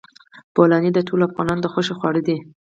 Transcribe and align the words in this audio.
بولاني 0.55 0.89
د 0.93 0.99
ټولو 1.07 1.23
افغانانو 1.29 1.63
د 1.63 1.67
خوښې 1.73 1.93
خواړه 1.99 2.21
دي. 2.27 2.37